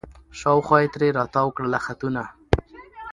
شاوخوا 0.39 0.77
یې 0.83 0.87
ترې 0.93 1.09
را 1.17 1.23
تاوکړله 1.35 1.79
خطونه 1.85 2.23